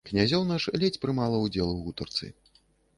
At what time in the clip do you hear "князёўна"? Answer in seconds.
0.09-0.57